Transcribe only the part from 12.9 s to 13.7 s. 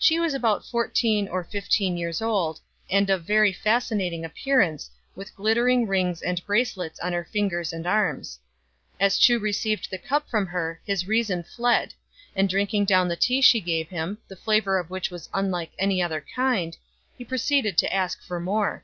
the tea she